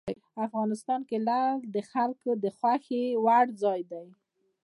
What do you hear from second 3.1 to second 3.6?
وړ